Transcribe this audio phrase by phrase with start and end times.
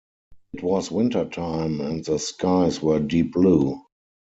[0.53, 3.83] It was wintertime, and the skies were deep blue.